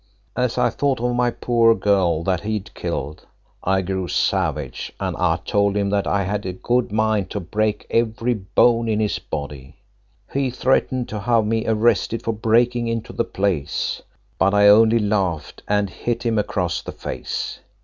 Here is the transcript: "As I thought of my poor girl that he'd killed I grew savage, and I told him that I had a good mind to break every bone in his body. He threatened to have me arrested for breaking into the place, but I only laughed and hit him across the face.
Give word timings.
"As 0.35 0.57
I 0.57 0.71
thought 0.71 0.99
of 0.99 1.15
my 1.15 1.29
poor 1.29 1.75
girl 1.75 2.23
that 2.23 2.41
he'd 2.41 2.73
killed 2.73 3.27
I 3.63 3.83
grew 3.83 4.07
savage, 4.07 4.91
and 4.99 5.15
I 5.17 5.35
told 5.45 5.77
him 5.77 5.91
that 5.91 6.07
I 6.07 6.23
had 6.23 6.43
a 6.43 6.53
good 6.53 6.91
mind 6.91 7.29
to 7.29 7.39
break 7.39 7.85
every 7.91 8.33
bone 8.33 8.89
in 8.89 8.99
his 8.99 9.19
body. 9.19 9.75
He 10.33 10.49
threatened 10.49 11.07
to 11.09 11.19
have 11.19 11.45
me 11.45 11.67
arrested 11.67 12.23
for 12.23 12.33
breaking 12.33 12.87
into 12.87 13.13
the 13.13 13.23
place, 13.23 14.01
but 14.39 14.55
I 14.55 14.69
only 14.69 14.97
laughed 14.97 15.61
and 15.67 15.87
hit 15.87 16.23
him 16.23 16.39
across 16.39 16.81
the 16.81 16.93
face. 16.93 17.59